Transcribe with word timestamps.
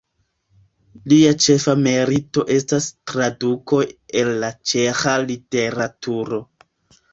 Lia 1.11 1.33
ĉefa 1.45 1.75
merito 1.87 2.45
estas 2.57 2.89
tradukoj 3.13 3.83
el 4.23 4.33
la 4.47 4.51
ĉeĥa 4.73 5.17
literaturo. 5.29 6.45